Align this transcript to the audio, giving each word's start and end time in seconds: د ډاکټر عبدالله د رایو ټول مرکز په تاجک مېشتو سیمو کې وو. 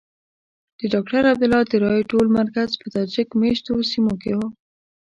د 0.79 0.81
ډاکټر 0.93 1.23
عبدالله 1.31 1.61
د 1.67 1.73
رایو 1.83 2.09
ټول 2.11 2.25
مرکز 2.39 2.69
په 2.81 2.87
تاجک 2.95 3.29
مېشتو 3.41 3.73
سیمو 3.91 4.13
کې 4.21 4.31
وو. 4.37 4.47